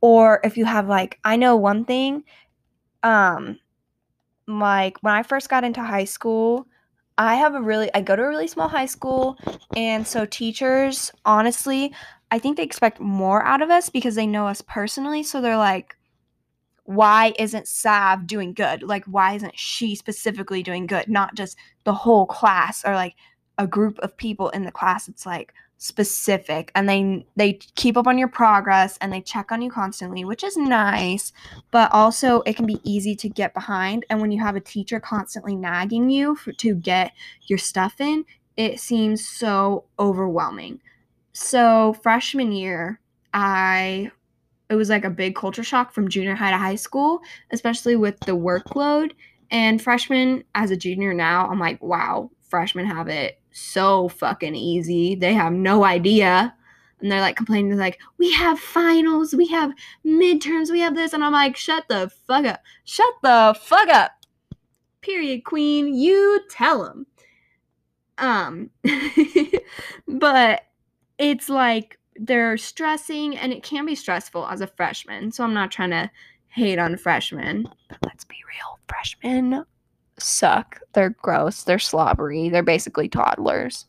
Or 0.00 0.40
if 0.42 0.56
you 0.56 0.64
have 0.64 0.88
like, 0.88 1.20
I 1.24 1.36
know 1.36 1.54
one 1.54 1.84
thing, 1.84 2.24
um, 3.04 3.60
like 4.46 4.98
when 5.02 5.14
I 5.14 5.22
first 5.22 5.48
got 5.48 5.64
into 5.64 5.82
high 5.82 6.04
school, 6.04 6.66
I 7.18 7.36
have 7.36 7.54
a 7.54 7.60
really 7.60 7.92
I 7.94 8.02
go 8.02 8.14
to 8.16 8.22
a 8.22 8.28
really 8.28 8.46
small 8.46 8.68
high 8.68 8.86
school 8.86 9.38
and 9.74 10.06
so 10.06 10.26
teachers 10.26 11.10
honestly 11.24 11.94
I 12.30 12.38
think 12.38 12.56
they 12.56 12.62
expect 12.62 13.00
more 13.00 13.42
out 13.44 13.62
of 13.62 13.70
us 13.70 13.88
because 13.88 14.14
they 14.14 14.26
know 14.26 14.48
us 14.48 14.60
personally. 14.60 15.22
So 15.22 15.40
they're 15.40 15.56
like, 15.56 15.96
why 16.84 17.34
isn't 17.38 17.68
Sav 17.68 18.26
doing 18.26 18.52
good? 18.52 18.82
Like, 18.82 19.04
why 19.04 19.34
isn't 19.34 19.58
she 19.58 19.94
specifically 19.94 20.62
doing 20.62 20.86
good? 20.86 21.08
Not 21.08 21.34
just 21.34 21.56
the 21.84 21.94
whole 21.94 22.26
class 22.26 22.84
or 22.84 22.94
like 22.94 23.14
a 23.58 23.66
group 23.66 23.98
of 24.00 24.16
people 24.16 24.50
in 24.50 24.64
the 24.64 24.72
class. 24.72 25.08
It's 25.08 25.26
like 25.26 25.52
specific 25.78 26.72
and 26.74 26.88
they 26.88 27.26
they 27.36 27.52
keep 27.74 27.96
up 27.96 28.06
on 28.06 28.16
your 28.16 28.28
progress 28.28 28.96
and 29.00 29.12
they 29.12 29.20
check 29.20 29.52
on 29.52 29.60
you 29.60 29.70
constantly 29.70 30.24
which 30.24 30.42
is 30.42 30.56
nice 30.56 31.32
but 31.70 31.92
also 31.92 32.40
it 32.42 32.56
can 32.56 32.64
be 32.64 32.80
easy 32.82 33.14
to 33.14 33.28
get 33.28 33.52
behind 33.52 34.04
and 34.08 34.20
when 34.20 34.32
you 34.32 34.42
have 34.42 34.56
a 34.56 34.60
teacher 34.60 34.98
constantly 34.98 35.54
nagging 35.54 36.08
you 36.08 36.34
for, 36.34 36.52
to 36.52 36.74
get 36.74 37.12
your 37.42 37.58
stuff 37.58 38.00
in 38.00 38.24
it 38.56 38.80
seems 38.80 39.28
so 39.28 39.84
overwhelming 39.98 40.80
so, 41.38 41.92
freshman 42.02 42.50
year, 42.50 42.98
I 43.34 44.10
it 44.70 44.74
was 44.74 44.88
like 44.88 45.04
a 45.04 45.10
big 45.10 45.36
culture 45.36 45.62
shock 45.62 45.92
from 45.92 46.08
junior 46.08 46.34
high 46.34 46.50
to 46.50 46.56
high 46.56 46.76
school, 46.76 47.20
especially 47.50 47.94
with 47.94 48.18
the 48.20 48.32
workload. 48.32 49.12
And 49.50 49.80
freshman, 49.80 50.44
as 50.54 50.70
a 50.70 50.78
junior 50.78 51.12
now, 51.12 51.46
I'm 51.46 51.60
like, 51.60 51.82
wow, 51.82 52.30
freshmen 52.48 52.86
have 52.86 53.08
it 53.08 53.38
so 53.56 54.08
fucking 54.08 54.54
easy. 54.54 55.14
They 55.14 55.32
have 55.32 55.52
no 55.52 55.84
idea. 55.84 56.54
And 57.00 57.10
they're 57.10 57.20
like 57.20 57.36
complaining, 57.36 57.70
they're 57.70 57.78
like, 57.78 58.00
we 58.18 58.32
have 58.32 58.58
finals, 58.58 59.34
we 59.34 59.46
have 59.48 59.72
midterms, 60.04 60.70
we 60.70 60.80
have 60.80 60.94
this. 60.94 61.12
And 61.12 61.24
I'm 61.24 61.32
like, 61.32 61.56
shut 61.56 61.84
the 61.88 62.10
fuck 62.26 62.44
up. 62.44 62.60
Shut 62.84 63.12
the 63.22 63.56
fuck 63.60 63.88
up. 63.88 64.12
Period, 65.00 65.44
queen. 65.44 65.94
You 65.94 66.40
tell 66.50 66.84
them. 66.84 67.06
Um, 68.18 68.70
but 70.08 70.62
it's 71.18 71.48
like 71.48 71.98
they're 72.16 72.56
stressing 72.56 73.36
and 73.36 73.52
it 73.52 73.62
can 73.62 73.84
be 73.84 73.94
stressful 73.94 74.46
as 74.46 74.60
a 74.60 74.66
freshman. 74.66 75.32
So 75.32 75.44
I'm 75.44 75.54
not 75.54 75.70
trying 75.70 75.90
to 75.90 76.10
hate 76.48 76.78
on 76.78 76.96
freshmen, 76.96 77.68
but 77.88 77.98
let's 78.02 78.24
be 78.24 78.36
real, 78.48 78.78
freshmen 78.88 79.64
suck. 80.18 80.80
They're 80.92 81.10
gross, 81.10 81.62
they're 81.64 81.78
slobbery, 81.78 82.48
they're 82.48 82.62
basically 82.62 83.08
toddlers. 83.08 83.86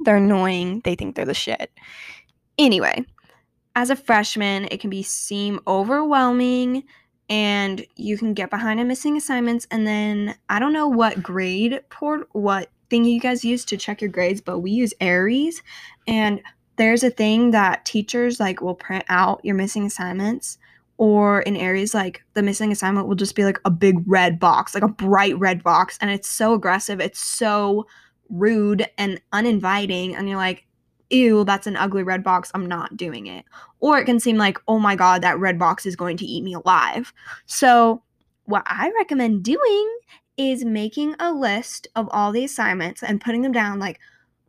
They're 0.00 0.16
annoying, 0.16 0.80
they 0.84 0.94
think 0.94 1.14
they're 1.14 1.24
the 1.24 1.34
shit. 1.34 1.70
Anyway, 2.58 3.04
as 3.76 3.90
a 3.90 3.96
freshman, 3.96 4.68
it 4.70 4.80
can 4.80 4.90
be 4.90 5.02
seem 5.02 5.60
overwhelming 5.66 6.84
and 7.28 7.84
you 7.96 8.18
can 8.18 8.34
get 8.34 8.50
behind 8.50 8.80
on 8.80 8.88
missing 8.88 9.16
assignments 9.16 9.66
and 9.70 9.86
then 9.86 10.36
I 10.48 10.58
don't 10.58 10.74
know 10.74 10.88
what 10.88 11.22
grade 11.22 11.80
port 11.88 12.28
what 12.32 12.70
thing 12.90 13.04
you 13.04 13.18
guys 13.18 13.44
use 13.44 13.64
to 13.66 13.78
check 13.78 14.02
your 14.02 14.10
grades, 14.10 14.40
but 14.40 14.58
we 14.58 14.70
use 14.70 14.92
Aeries 15.00 15.62
and 16.06 16.42
there's 16.76 17.02
a 17.02 17.10
thing 17.10 17.52
that 17.52 17.84
teachers 17.84 18.40
like 18.40 18.60
will 18.60 18.74
print 18.74 19.04
out 19.08 19.44
your 19.44 19.54
missing 19.54 19.86
assignments 19.86 20.58
or 20.96 21.40
in 21.42 21.56
Aeries 21.56 21.94
like 21.94 22.22
the 22.34 22.42
missing 22.42 22.70
assignment 22.70 23.06
will 23.06 23.14
just 23.14 23.34
be 23.34 23.44
like 23.44 23.58
a 23.64 23.70
big 23.70 23.96
red 24.06 24.38
box 24.38 24.74
like 24.74 24.84
a 24.84 24.88
bright 24.88 25.38
red 25.38 25.62
box 25.62 25.98
and 26.00 26.10
it's 26.10 26.28
so 26.28 26.54
aggressive 26.54 27.00
it's 27.00 27.20
so 27.20 27.86
rude 28.28 28.86
and 28.96 29.20
uninviting 29.32 30.14
and 30.14 30.28
you're 30.28 30.38
like 30.38 30.66
ew 31.10 31.44
that's 31.44 31.66
an 31.66 31.76
ugly 31.76 32.02
red 32.02 32.22
box 32.22 32.50
i'm 32.54 32.66
not 32.66 32.96
doing 32.96 33.26
it. 33.26 33.44
Or 33.80 33.98
it 33.98 34.06
can 34.06 34.20
seem 34.20 34.36
like 34.36 34.58
oh 34.68 34.78
my 34.78 34.96
god 34.96 35.22
that 35.22 35.38
red 35.38 35.58
box 35.58 35.86
is 35.86 35.96
going 35.96 36.16
to 36.18 36.26
eat 36.26 36.42
me 36.42 36.54
alive. 36.54 37.12
So 37.46 38.02
what 38.46 38.62
i 38.66 38.90
recommend 38.98 39.42
doing 39.42 39.98
is 40.36 40.64
making 40.64 41.14
a 41.18 41.32
list 41.32 41.86
of 41.94 42.08
all 42.10 42.32
the 42.32 42.44
assignments 42.44 43.02
and 43.02 43.20
putting 43.20 43.42
them 43.42 43.52
down 43.52 43.78
like 43.78 44.00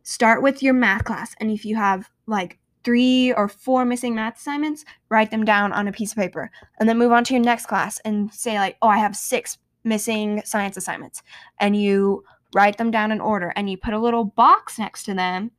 start 0.02 0.42
with 0.42 0.62
your 0.62 0.74
math 0.74 1.04
class 1.04 1.34
and 1.40 1.50
if 1.50 1.64
you 1.64 1.76
have 1.76 2.10
like 2.26 2.58
three 2.86 3.32
or 3.32 3.48
four 3.48 3.84
missing 3.84 4.14
math 4.14 4.38
assignments, 4.38 4.84
write 5.08 5.32
them 5.32 5.44
down 5.44 5.72
on 5.72 5.88
a 5.88 5.92
piece 5.92 6.12
of 6.12 6.16
paper, 6.16 6.52
and 6.78 6.88
then 6.88 6.96
move 6.96 7.10
on 7.10 7.24
to 7.24 7.34
your 7.34 7.42
next 7.42 7.66
class 7.66 7.98
and 8.04 8.32
say, 8.32 8.58
like, 8.60 8.76
oh, 8.80 8.88
I 8.88 8.98
have 8.98 9.16
six 9.16 9.58
missing 9.82 10.40
science 10.44 10.76
assignments. 10.76 11.20
And 11.58 11.74
you 11.76 12.24
write 12.54 12.78
them 12.78 12.92
down 12.92 13.10
in 13.10 13.20
order 13.20 13.52
and 13.56 13.68
you 13.68 13.76
put 13.76 13.92
a 13.92 13.98
little 13.98 14.24
box 14.24 14.78
next 14.78 15.02
to 15.02 15.14
them, 15.14 15.50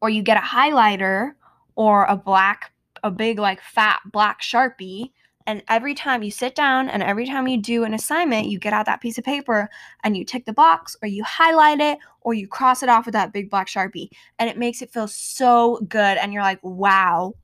or 0.00 0.08
you 0.08 0.22
get 0.22 0.38
a 0.38 0.40
highlighter 0.40 1.32
or 1.76 2.06
a 2.06 2.16
black, 2.16 2.72
a 3.04 3.10
big, 3.10 3.38
like, 3.38 3.60
fat 3.60 4.00
black 4.10 4.40
sharpie 4.40 5.10
and 5.46 5.62
every 5.68 5.94
time 5.94 6.22
you 6.22 6.30
sit 6.30 6.54
down 6.54 6.88
and 6.88 7.02
every 7.02 7.26
time 7.26 7.48
you 7.48 7.60
do 7.60 7.84
an 7.84 7.94
assignment, 7.94 8.48
you 8.48 8.58
get 8.58 8.72
out 8.72 8.86
that 8.86 9.00
piece 9.00 9.18
of 9.18 9.24
paper 9.24 9.70
and 10.04 10.16
you 10.16 10.24
tick 10.24 10.44
the 10.44 10.52
box 10.52 10.96
or 11.02 11.08
you 11.08 11.24
highlight 11.24 11.80
it 11.80 11.98
or 12.20 12.34
you 12.34 12.46
cross 12.46 12.82
it 12.82 12.88
off 12.88 13.06
with 13.06 13.14
that 13.14 13.32
big 13.32 13.50
black 13.50 13.66
Sharpie. 13.66 14.10
And 14.38 14.50
it 14.50 14.58
makes 14.58 14.82
it 14.82 14.92
feel 14.92 15.08
so 15.08 15.80
good. 15.88 16.18
And 16.18 16.32
you're 16.32 16.42
like, 16.42 16.62
wow, 16.62 17.34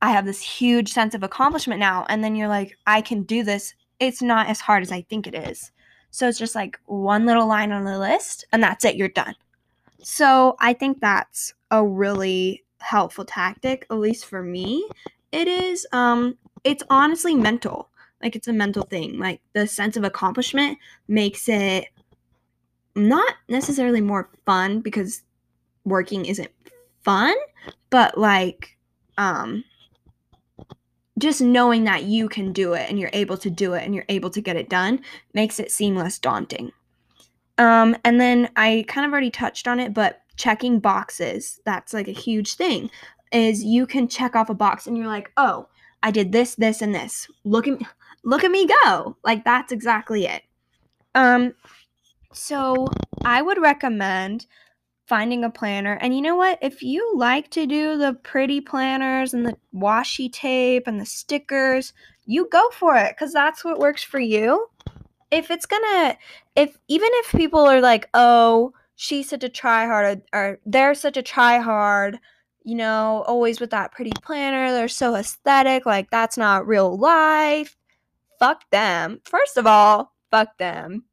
I 0.00 0.12
have 0.12 0.24
this 0.24 0.40
huge 0.40 0.92
sense 0.92 1.14
of 1.14 1.22
accomplishment 1.22 1.78
now. 1.78 2.06
And 2.08 2.24
then 2.24 2.34
you're 2.34 2.48
like, 2.48 2.76
I 2.86 3.00
can 3.00 3.22
do 3.22 3.42
this. 3.42 3.74
It's 4.00 4.22
not 4.22 4.48
as 4.48 4.60
hard 4.60 4.82
as 4.82 4.90
I 4.92 5.02
think 5.02 5.26
it 5.26 5.34
is. 5.34 5.72
So 6.10 6.26
it's 6.28 6.38
just 6.38 6.54
like 6.54 6.80
one 6.86 7.26
little 7.26 7.46
line 7.46 7.72
on 7.72 7.84
the 7.84 7.98
list 7.98 8.46
and 8.52 8.62
that's 8.62 8.84
it, 8.84 8.96
you're 8.96 9.08
done. 9.08 9.34
So 10.02 10.56
I 10.60 10.72
think 10.72 11.00
that's 11.00 11.52
a 11.70 11.86
really 11.86 12.64
helpful 12.78 13.24
tactic, 13.24 13.86
at 13.90 13.98
least 13.98 14.24
for 14.24 14.42
me. 14.42 14.88
It 15.32 15.48
is 15.48 15.86
um 15.92 16.38
it's 16.66 16.82
honestly 16.90 17.34
mental. 17.34 17.88
Like 18.22 18.34
it's 18.34 18.48
a 18.48 18.52
mental 18.52 18.82
thing. 18.82 19.18
Like 19.18 19.40
the 19.52 19.66
sense 19.68 19.96
of 19.96 20.02
accomplishment 20.02 20.78
makes 21.06 21.48
it 21.48 21.86
not 22.96 23.34
necessarily 23.48 24.00
more 24.00 24.30
fun 24.44 24.80
because 24.80 25.22
working 25.84 26.26
isn't 26.26 26.50
fun, 27.04 27.34
but 27.90 28.18
like 28.18 28.76
um 29.16 29.64
just 31.18 31.40
knowing 31.40 31.84
that 31.84 32.02
you 32.02 32.28
can 32.28 32.52
do 32.52 32.74
it 32.74 32.90
and 32.90 32.98
you're 32.98 33.10
able 33.12 33.38
to 33.38 33.48
do 33.48 33.72
it 33.74 33.84
and 33.84 33.94
you're 33.94 34.04
able 34.08 34.28
to 34.28 34.40
get 34.40 34.56
it 34.56 34.68
done 34.68 35.00
makes 35.32 35.58
it 35.58 35.70
seem 35.70 35.94
less 35.94 36.18
daunting. 36.18 36.72
Um, 37.56 37.96
and 38.04 38.20
then 38.20 38.50
I 38.56 38.84
kind 38.86 39.06
of 39.06 39.12
already 39.12 39.30
touched 39.30 39.66
on 39.66 39.80
it, 39.80 39.94
but 39.94 40.20
checking 40.36 40.78
boxes, 40.78 41.58
that's 41.64 41.94
like 41.94 42.08
a 42.08 42.12
huge 42.12 42.56
thing. 42.56 42.90
Is 43.32 43.64
you 43.64 43.86
can 43.86 44.08
check 44.08 44.36
off 44.36 44.50
a 44.50 44.54
box 44.54 44.86
and 44.86 44.96
you're 44.96 45.06
like, 45.06 45.32
oh, 45.38 45.68
I 46.06 46.12
did 46.12 46.30
this, 46.30 46.54
this, 46.54 46.82
and 46.82 46.94
this. 46.94 47.26
Look 47.42 47.66
at 47.66 47.80
me, 47.80 47.86
look 48.22 48.44
at 48.44 48.50
me 48.52 48.68
go. 48.84 49.16
Like 49.24 49.44
that's 49.44 49.72
exactly 49.72 50.26
it. 50.26 50.44
Um, 51.16 51.54
so 52.32 52.86
I 53.24 53.42
would 53.42 53.60
recommend 53.60 54.46
finding 55.08 55.42
a 55.42 55.50
planner. 55.50 55.94
And 55.94 56.14
you 56.14 56.22
know 56.22 56.36
what? 56.36 56.60
If 56.62 56.80
you 56.80 57.12
like 57.16 57.50
to 57.50 57.66
do 57.66 57.98
the 57.98 58.14
pretty 58.22 58.60
planners 58.60 59.34
and 59.34 59.44
the 59.44 59.56
washi 59.74 60.32
tape 60.32 60.86
and 60.86 61.00
the 61.00 61.06
stickers, 61.06 61.92
you 62.24 62.48
go 62.52 62.70
for 62.70 62.94
it 62.96 63.16
because 63.16 63.32
that's 63.32 63.64
what 63.64 63.80
works 63.80 64.04
for 64.04 64.20
you. 64.20 64.68
If 65.32 65.50
it's 65.50 65.66
gonna, 65.66 66.16
if 66.54 66.78
even 66.86 67.08
if 67.14 67.32
people 67.32 67.62
are 67.62 67.80
like, 67.80 68.08
oh, 68.14 68.74
she's 68.94 69.28
such 69.28 69.42
a 69.42 69.48
try 69.48 69.86
hard 69.86 70.22
or 70.32 70.60
they're 70.64 70.94
such 70.94 71.16
a 71.16 71.22
try 71.22 71.58
hard 71.58 72.20
you 72.66 72.74
know, 72.74 73.22
always 73.28 73.60
with 73.60 73.70
that 73.70 73.92
pretty 73.92 74.10
planner. 74.22 74.72
They're 74.72 74.88
so 74.88 75.14
aesthetic. 75.14 75.86
Like, 75.86 76.10
that's 76.10 76.36
not 76.36 76.66
real 76.66 76.98
life. 76.98 77.76
Fuck 78.40 78.68
them. 78.70 79.20
First 79.24 79.56
of 79.56 79.68
all, 79.68 80.12
fuck 80.32 80.58
them. 80.58 81.04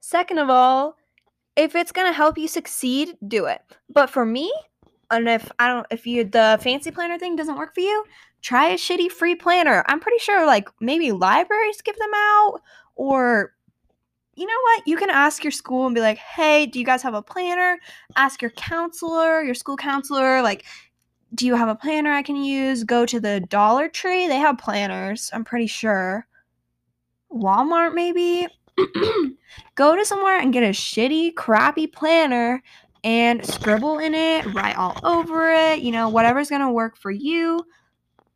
Second 0.00 0.38
of 0.38 0.48
all, 0.48 0.96
if 1.56 1.76
it's 1.76 1.92
gonna 1.92 2.12
help 2.12 2.38
you 2.38 2.48
succeed, 2.48 3.18
do 3.28 3.44
it. 3.44 3.60
But 3.90 4.08
for 4.08 4.24
me, 4.24 4.50
and 5.10 5.28
if 5.28 5.52
I 5.58 5.68
don't, 5.68 5.86
if 5.90 6.06
you 6.06 6.24
the 6.24 6.58
fancy 6.62 6.90
planner 6.90 7.18
thing 7.18 7.36
doesn't 7.36 7.58
work 7.58 7.74
for 7.74 7.80
you, 7.80 8.04
try 8.40 8.68
a 8.68 8.76
shitty 8.76 9.10
free 9.10 9.34
planner. 9.34 9.84
I'm 9.88 10.00
pretty 10.00 10.18
sure 10.20 10.46
like 10.46 10.70
maybe 10.80 11.12
libraries 11.12 11.82
give 11.82 11.96
them 11.98 12.14
out, 12.14 12.62
or 12.94 13.52
you 14.38 14.46
know 14.46 14.60
what? 14.62 14.86
You 14.86 14.96
can 14.96 15.10
ask 15.10 15.42
your 15.42 15.50
school 15.50 15.86
and 15.86 15.94
be 15.94 16.00
like, 16.00 16.18
hey, 16.18 16.64
do 16.66 16.78
you 16.78 16.84
guys 16.84 17.02
have 17.02 17.14
a 17.14 17.22
planner? 17.22 17.78
Ask 18.14 18.40
your 18.40 18.52
counselor, 18.52 19.42
your 19.42 19.54
school 19.54 19.76
counselor, 19.76 20.42
like, 20.42 20.64
do 21.34 21.44
you 21.44 21.56
have 21.56 21.68
a 21.68 21.74
planner 21.74 22.12
I 22.12 22.22
can 22.22 22.36
use? 22.36 22.84
Go 22.84 23.04
to 23.04 23.18
the 23.18 23.40
Dollar 23.40 23.88
Tree. 23.88 24.28
They 24.28 24.36
have 24.36 24.56
planners, 24.56 25.28
I'm 25.34 25.44
pretty 25.44 25.66
sure. 25.66 26.26
Walmart, 27.32 27.94
maybe? 27.94 28.46
Go 29.74 29.96
to 29.96 30.04
somewhere 30.04 30.40
and 30.40 30.52
get 30.52 30.62
a 30.62 30.68
shitty, 30.68 31.34
crappy 31.34 31.88
planner 31.88 32.62
and 33.02 33.44
scribble 33.44 33.98
in 33.98 34.14
it, 34.14 34.46
write 34.54 34.76
all 34.76 34.96
over 35.02 35.52
it, 35.52 35.80
you 35.80 35.90
know, 35.90 36.08
whatever's 36.08 36.48
going 36.48 36.62
to 36.62 36.70
work 36.70 36.96
for 36.96 37.10
you. 37.10 37.64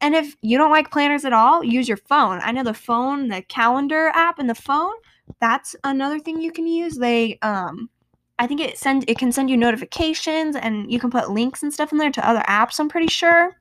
And 0.00 0.16
if 0.16 0.37
you 0.42 0.59
don't 0.59 0.71
like 0.73 0.90
planners 0.90 1.25
at 1.25 1.32
all, 1.32 1.62
use 1.62 1.87
your 1.87 1.97
phone. 1.97 2.40
I 2.42 2.50
know 2.50 2.64
the 2.64 2.75
phone, 2.75 3.28
the 3.28 3.42
calendar 3.42 4.09
app 4.09 4.40
in 4.40 4.49
the 4.49 4.54
phone 4.54 4.94
that's 5.41 5.77
another 5.85 6.19
thing 6.19 6.41
you 6.41 6.53
can 6.53 6.67
use. 6.67 6.97
They 6.97 7.39
um 7.43 7.91
I 8.39 8.47
think 8.47 8.61
it 8.61 8.79
send 8.79 9.09
it 9.09 9.19
can 9.19 9.33
send 9.33 9.51
you 9.51 9.57
notifications 9.57 10.57
and 10.57 10.91
you 10.91 10.99
can 10.99 11.11
put 11.11 11.31
links 11.31 11.62
and 11.62 11.73
stuff 11.73 11.93
in 11.93 11.99
there 11.99 12.11
to 12.11 12.29
other 12.29 12.43
apps, 12.49 12.79
I'm 12.81 12.89
pretty 12.89 13.09
sure. 13.09 13.57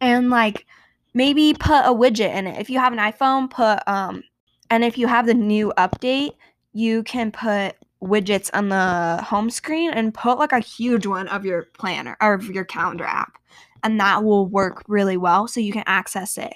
And 0.00 0.30
like 0.30 0.66
maybe 1.14 1.54
put 1.54 1.86
a 1.86 1.94
widget 1.94 2.34
in 2.34 2.46
it. 2.46 2.60
If 2.60 2.68
you 2.68 2.78
have 2.78 2.92
an 2.92 2.98
iPhone, 2.98 3.50
put 3.50 3.86
um 3.88 4.22
and 4.70 4.84
if 4.84 4.98
you 4.98 5.06
have 5.06 5.26
the 5.26 5.34
new 5.34 5.72
update, 5.78 6.32
you 6.72 7.02
can 7.04 7.30
put 7.32 7.76
widgets 8.02 8.50
on 8.52 8.68
the 8.68 9.22
home 9.24 9.48
screen 9.48 9.90
and 9.90 10.12
put 10.12 10.38
like 10.38 10.52
a 10.52 10.60
huge 10.60 11.06
one 11.06 11.28
of 11.28 11.44
your 11.44 11.64
planner 11.78 12.16
or 12.20 12.34
of 12.34 12.44
your 12.50 12.64
calendar 12.64 13.04
app. 13.04 13.38
And 13.82 13.98
that 14.00 14.22
will 14.24 14.46
work 14.46 14.82
really 14.88 15.16
well 15.16 15.48
so 15.48 15.60
you 15.60 15.72
can 15.72 15.84
access 15.86 16.36
it. 16.36 16.52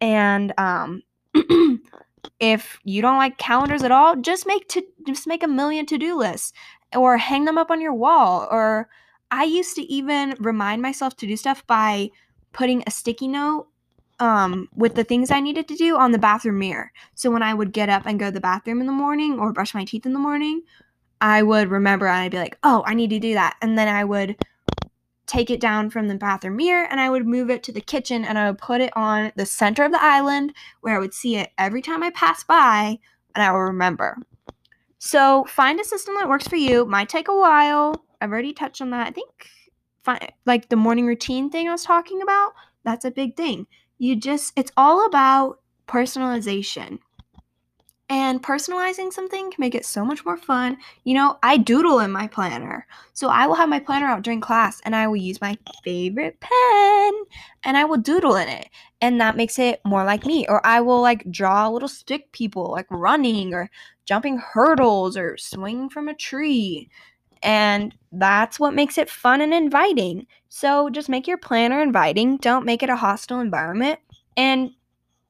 And 0.00 0.52
um 0.58 1.02
if 2.40 2.78
you 2.84 3.02
don't 3.02 3.18
like 3.18 3.38
calendars 3.38 3.82
at 3.82 3.92
all, 3.92 4.16
just 4.16 4.46
make 4.46 4.68
to 4.68 4.82
just 5.06 5.26
make 5.26 5.42
a 5.42 5.48
million 5.48 5.86
to-do 5.86 6.16
lists 6.16 6.52
or 6.96 7.16
hang 7.16 7.44
them 7.44 7.58
up 7.58 7.70
on 7.70 7.80
your 7.80 7.94
wall 7.94 8.48
or 8.50 8.88
I 9.30 9.44
used 9.44 9.74
to 9.76 9.82
even 9.82 10.34
remind 10.38 10.82
myself 10.82 11.16
to 11.16 11.26
do 11.26 11.36
stuff 11.36 11.66
by 11.66 12.10
putting 12.52 12.82
a 12.86 12.90
sticky 12.90 13.28
note 13.28 13.68
um, 14.20 14.68
with 14.74 14.94
the 14.94 15.04
things 15.04 15.30
I 15.30 15.40
needed 15.40 15.68
to 15.68 15.76
do 15.76 15.96
on 15.96 16.12
the 16.12 16.18
bathroom 16.18 16.58
mirror. 16.58 16.92
So 17.14 17.30
when 17.30 17.42
I 17.42 17.54
would 17.54 17.72
get 17.72 17.88
up 17.88 18.04
and 18.06 18.18
go 18.18 18.26
to 18.26 18.32
the 18.32 18.40
bathroom 18.40 18.80
in 18.80 18.86
the 18.86 18.92
morning 18.92 19.38
or 19.38 19.52
brush 19.52 19.74
my 19.74 19.84
teeth 19.84 20.06
in 20.06 20.12
the 20.12 20.18
morning, 20.18 20.62
I 21.20 21.42
would 21.42 21.68
remember 21.68 22.06
and 22.06 22.16
I'd 22.16 22.30
be 22.30 22.38
like, 22.38 22.58
oh, 22.62 22.82
I 22.86 22.94
need 22.94 23.10
to 23.10 23.18
do 23.18 23.34
that. 23.34 23.56
And 23.60 23.76
then 23.76 23.88
I 23.88 24.04
would 24.04 24.36
take 25.28 25.50
it 25.50 25.60
down 25.60 25.90
from 25.90 26.08
the 26.08 26.14
bathroom 26.14 26.56
mirror 26.56 26.86
and 26.90 26.98
I 27.00 27.10
would 27.10 27.26
move 27.26 27.50
it 27.50 27.62
to 27.64 27.72
the 27.72 27.80
kitchen 27.80 28.24
and 28.24 28.38
I 28.38 28.50
would 28.50 28.58
put 28.58 28.80
it 28.80 28.96
on 28.96 29.30
the 29.36 29.46
center 29.46 29.84
of 29.84 29.92
the 29.92 30.02
island 30.02 30.54
where 30.80 30.96
I 30.96 30.98
would 30.98 31.14
see 31.14 31.36
it 31.36 31.52
every 31.58 31.82
time 31.82 32.02
I 32.02 32.10
pass 32.10 32.42
by 32.42 32.98
and 33.34 33.44
I 33.44 33.52
will 33.52 33.60
remember. 33.60 34.16
So 34.98 35.44
find 35.44 35.78
a 35.78 35.84
system 35.84 36.14
that 36.16 36.28
works 36.28 36.48
for 36.48 36.56
you. 36.56 36.84
Might 36.84 37.08
take 37.08 37.28
a 37.28 37.36
while. 37.36 38.04
I've 38.20 38.32
already 38.32 38.52
touched 38.52 38.80
on 38.80 38.90
that. 38.90 39.06
I 39.06 39.10
think 39.10 39.48
like 40.46 40.70
the 40.70 40.76
morning 40.76 41.06
routine 41.06 41.50
thing 41.50 41.68
I 41.68 41.72
was 41.72 41.84
talking 41.84 42.22
about, 42.22 42.52
that's 42.82 43.04
a 43.04 43.10
big 43.10 43.36
thing. 43.36 43.66
You 43.98 44.16
just 44.16 44.52
it's 44.56 44.72
all 44.76 45.06
about 45.06 45.60
personalization. 45.86 47.00
And 48.10 48.42
personalizing 48.42 49.12
something 49.12 49.50
can 49.50 49.60
make 49.60 49.74
it 49.74 49.84
so 49.84 50.02
much 50.02 50.24
more 50.24 50.38
fun. 50.38 50.78
You 51.04 51.12
know, 51.12 51.38
I 51.42 51.58
doodle 51.58 52.00
in 52.00 52.10
my 52.10 52.26
planner. 52.26 52.86
So 53.12 53.28
I 53.28 53.46
will 53.46 53.54
have 53.56 53.68
my 53.68 53.80
planner 53.80 54.06
out 54.06 54.22
during 54.22 54.40
class 54.40 54.80
and 54.84 54.96
I 54.96 55.06
will 55.06 55.16
use 55.16 55.42
my 55.42 55.58
favorite 55.84 56.40
pen 56.40 57.12
and 57.64 57.76
I 57.76 57.84
will 57.84 57.98
doodle 57.98 58.36
in 58.36 58.48
it. 58.48 58.70
And 59.02 59.20
that 59.20 59.36
makes 59.36 59.58
it 59.58 59.82
more 59.84 60.04
like 60.04 60.24
me. 60.24 60.46
Or 60.48 60.66
I 60.66 60.80
will 60.80 61.02
like 61.02 61.30
draw 61.30 61.68
little 61.68 61.88
stick 61.88 62.32
people 62.32 62.70
like 62.70 62.86
running 62.88 63.52
or 63.52 63.70
jumping 64.06 64.38
hurdles 64.38 65.14
or 65.14 65.36
swinging 65.36 65.90
from 65.90 66.08
a 66.08 66.14
tree. 66.14 66.88
And 67.42 67.94
that's 68.10 68.58
what 68.58 68.74
makes 68.74 68.96
it 68.96 69.10
fun 69.10 69.42
and 69.42 69.52
inviting. 69.52 70.26
So 70.48 70.88
just 70.88 71.10
make 71.10 71.26
your 71.26 71.38
planner 71.38 71.82
inviting. 71.82 72.38
Don't 72.38 72.64
make 72.64 72.82
it 72.82 72.88
a 72.88 72.96
hostile 72.96 73.40
environment. 73.40 74.00
And 74.34 74.70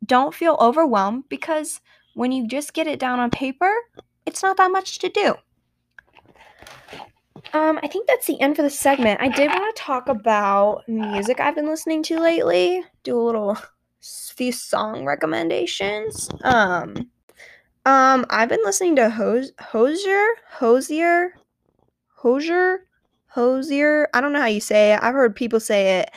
don't 0.06 0.34
feel 0.34 0.56
overwhelmed 0.60 1.24
because 1.28 1.80
when 2.18 2.32
you 2.32 2.48
just 2.48 2.74
get 2.74 2.88
it 2.88 2.98
down 2.98 3.20
on 3.20 3.30
paper, 3.30 3.72
it's 4.26 4.42
not 4.42 4.56
that 4.56 4.72
much 4.72 4.98
to 4.98 5.08
do. 5.08 5.36
Um, 7.52 7.78
I 7.80 7.86
think 7.86 8.08
that's 8.08 8.26
the 8.26 8.40
end 8.40 8.56
for 8.56 8.62
the 8.62 8.70
segment. 8.70 9.20
I 9.20 9.28
did 9.28 9.48
want 9.50 9.74
to 9.74 9.80
talk 9.80 10.08
about 10.08 10.82
music 10.88 11.38
I've 11.38 11.54
been 11.54 11.68
listening 11.68 12.02
to 12.02 12.18
lately. 12.18 12.82
Do 13.04 13.20
a 13.20 13.22
little 13.22 13.56
few 14.00 14.50
song 14.50 15.04
recommendations. 15.04 16.28
Um, 16.42 17.08
um, 17.86 18.26
I've 18.30 18.48
been 18.48 18.64
listening 18.64 18.96
to 18.96 19.10
Hos- 19.10 19.52
Hosier, 19.60 20.26
Hosier, 20.50 21.34
Hosier, 22.16 22.80
Hozier. 23.28 24.08
I 24.12 24.20
don't 24.20 24.32
know 24.32 24.40
how 24.40 24.46
you 24.46 24.60
say 24.60 24.92
it. 24.92 25.00
I've 25.00 25.14
heard 25.14 25.36
people 25.36 25.60
say 25.60 26.00
it 26.00 26.10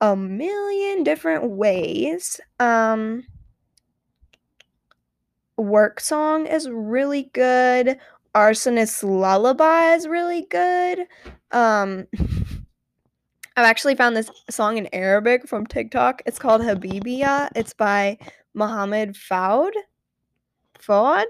a 0.00 0.16
million 0.16 1.04
different 1.04 1.50
ways. 1.52 2.40
Um, 2.58 3.22
Work 5.60 6.00
Song 6.00 6.46
is 6.46 6.68
really 6.68 7.30
good. 7.32 7.98
Arsonist's 8.34 9.02
Lullaby 9.02 9.94
is 9.94 10.06
really 10.06 10.42
good. 10.50 11.06
Um, 11.50 12.06
I've 13.56 13.66
actually 13.66 13.94
found 13.96 14.16
this 14.16 14.30
song 14.48 14.78
in 14.78 14.88
Arabic 14.92 15.46
from 15.46 15.66
TikTok. 15.66 16.22
It's 16.24 16.38
called 16.38 16.62
Habibiya. 16.62 17.50
It's 17.54 17.74
by 17.74 18.16
Muhammad 18.54 19.14
Fouad. 19.14 19.72
Fouad? 20.78 21.26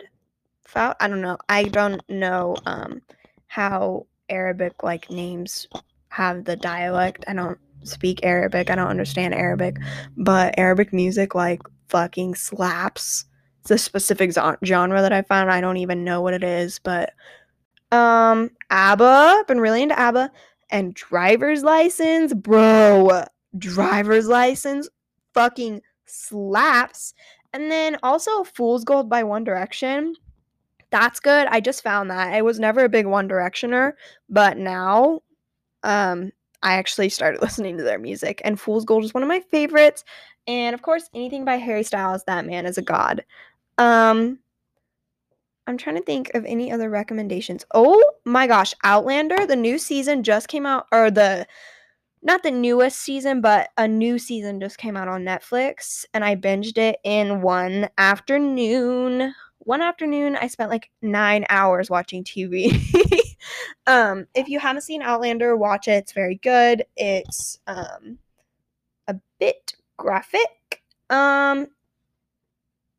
Fouad? 0.68 0.94
I 1.00 1.08
don't 1.08 1.22
know. 1.22 1.38
I 1.48 1.64
don't 1.64 2.02
know 2.08 2.56
um, 2.66 3.02
how 3.48 4.06
Arabic 4.28 4.82
like 4.82 5.10
names 5.10 5.66
have 6.10 6.44
the 6.44 6.56
dialect. 6.56 7.24
I 7.26 7.34
don't 7.34 7.58
speak 7.82 8.20
Arabic. 8.22 8.70
I 8.70 8.74
don't 8.76 8.88
understand 8.88 9.34
Arabic, 9.34 9.78
but 10.16 10.54
Arabic 10.58 10.92
music 10.92 11.34
like 11.34 11.62
fucking 11.88 12.34
slaps. 12.34 13.24
A 13.68 13.78
specific 13.78 14.32
genre 14.64 15.00
that 15.00 15.12
I 15.12 15.22
found. 15.22 15.50
I 15.50 15.60
don't 15.60 15.76
even 15.76 16.02
know 16.02 16.20
what 16.20 16.34
it 16.34 16.42
is, 16.42 16.80
but 16.80 17.12
um 17.92 18.50
ABBA, 18.70 19.04
I've 19.38 19.46
been 19.46 19.60
really 19.60 19.82
into 19.82 19.98
ABBA 19.98 20.30
and 20.70 20.94
driver's 20.94 21.62
license, 21.62 22.32
bro. 22.34 23.24
Driver's 23.58 24.26
license 24.26 24.88
fucking 25.34 25.82
slaps. 26.06 27.14
And 27.52 27.70
then 27.70 27.96
also 28.02 28.44
Fool's 28.44 28.84
Gold 28.84 29.08
by 29.08 29.22
One 29.22 29.44
Direction. 29.44 30.14
That's 30.90 31.20
good. 31.20 31.46
I 31.48 31.60
just 31.60 31.82
found 31.82 32.10
that. 32.10 32.32
I 32.32 32.42
was 32.42 32.58
never 32.58 32.84
a 32.84 32.88
big 32.88 33.06
One 33.06 33.28
Directioner, 33.28 33.92
but 34.28 34.56
now 34.56 35.20
um 35.84 36.32
I 36.62 36.74
actually 36.74 37.08
started 37.08 37.40
listening 37.42 37.76
to 37.78 37.84
their 37.84 37.98
music 37.98 38.40
and 38.44 38.60
Fool's 38.60 38.84
Gold 38.84 39.04
is 39.04 39.14
one 39.14 39.22
of 39.22 39.28
my 39.28 39.40
favorites. 39.40 40.04
And 40.46 40.74
of 40.74 40.82
course, 40.82 41.08
anything 41.14 41.44
by 41.44 41.56
Harry 41.56 41.82
Styles, 41.82 42.24
that 42.24 42.46
man 42.46 42.66
is 42.66 42.78
a 42.78 42.82
god. 42.82 43.24
Um 43.78 44.38
I'm 45.66 45.78
trying 45.78 45.96
to 45.96 46.02
think 46.02 46.34
of 46.34 46.44
any 46.46 46.72
other 46.72 46.90
recommendations. 46.90 47.64
Oh 47.72 48.02
my 48.24 48.48
gosh, 48.48 48.74
Outlander, 48.82 49.46
the 49.46 49.54
new 49.56 49.78
season 49.78 50.24
just 50.24 50.48
came 50.48 50.66
out 50.66 50.86
or 50.90 51.10
the 51.10 51.46
not 52.22 52.42
the 52.42 52.50
newest 52.50 52.98
season, 53.00 53.40
but 53.40 53.70
a 53.78 53.88
new 53.88 54.18
season 54.18 54.60
just 54.60 54.78
came 54.78 54.96
out 54.96 55.08
on 55.08 55.24
Netflix 55.24 56.04
and 56.12 56.24
I 56.24 56.36
binged 56.36 56.76
it 56.76 56.98
in 57.04 57.40
one 57.40 57.88
afternoon. 57.96 59.32
One 59.60 59.80
afternoon, 59.80 60.36
I 60.36 60.48
spent 60.48 60.70
like 60.70 60.90
9 61.02 61.46
hours 61.48 61.88
watching 61.88 62.24
TV. 62.24 62.76
um 63.86 64.26
if 64.34 64.48
you 64.48 64.58
haven't 64.58 64.82
seen 64.82 65.02
Outlander, 65.02 65.56
watch 65.56 65.88
it. 65.88 65.92
It's 65.92 66.12
very 66.12 66.36
good. 66.36 66.84
It's 66.96 67.58
um 67.66 68.18
a 69.06 69.14
bit 69.38 69.74
graphic. 70.00 70.82
Um 71.10 71.68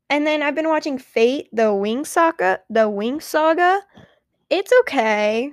and 0.08 0.26
then 0.26 0.42
I've 0.42 0.54
been 0.54 0.68
watching 0.68 0.98
Fate, 0.98 1.48
the 1.52 1.72
Winx 1.72 2.06
Saga, 2.06 2.60
the 2.68 2.88
Winx 2.88 3.22
Saga. 3.22 3.80
It's 4.50 4.72
okay. 4.80 5.52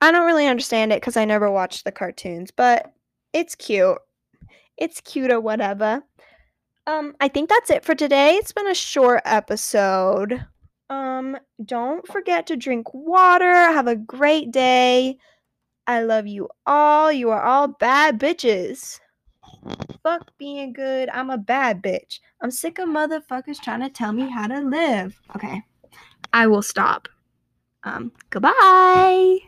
I 0.00 0.10
don't 0.10 0.26
really 0.26 0.48
understand 0.48 0.92
it 0.92 1.00
because 1.00 1.16
I 1.16 1.24
never 1.24 1.50
watched 1.50 1.84
the 1.84 1.92
cartoons, 1.92 2.50
but 2.50 2.92
it's 3.32 3.54
cute. 3.54 3.98
It's 4.76 5.00
cute 5.00 5.30
or 5.30 5.40
whatever. 5.40 6.02
Um, 6.86 7.14
I 7.20 7.28
think 7.28 7.48
that's 7.48 7.70
it 7.70 7.84
for 7.84 7.94
today. 7.94 8.34
It's 8.34 8.52
been 8.52 8.68
a 8.68 8.74
short 8.74 9.22
episode. 9.24 10.44
Um, 10.90 11.38
don't 11.64 12.06
forget 12.08 12.46
to 12.48 12.56
drink 12.56 12.92
water. 12.92 13.52
Have 13.52 13.86
a 13.86 13.96
great 13.96 14.50
day. 14.50 15.18
I 15.86 16.02
love 16.02 16.26
you 16.26 16.48
all. 16.66 17.12
You 17.12 17.30
are 17.30 17.42
all 17.42 17.68
bad 17.68 18.18
bitches. 18.18 19.00
Fuck 20.04 20.36
being 20.38 20.74
good. 20.74 21.08
I'm 21.08 21.30
a 21.30 21.38
bad 21.38 21.82
bitch. 21.82 22.20
I'm 22.42 22.50
sick 22.50 22.78
of 22.78 22.88
motherfuckers 22.88 23.60
trying 23.60 23.80
to 23.80 23.88
tell 23.88 24.12
me 24.12 24.28
how 24.28 24.46
to 24.46 24.60
live. 24.60 25.18
Okay. 25.34 25.62
I 26.32 26.46
will 26.46 26.62
stop. 26.62 27.08
Um, 27.84 28.12
goodbye. 28.28 29.38